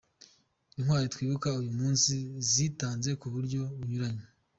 Intwari 0.77 1.07
twibuka 1.13 1.47
uyu 1.61 1.71
munsi 1.79 2.13
zitanze 2.51 3.09
kuburyo 3.21 3.61
bunyuranye. 3.77 4.25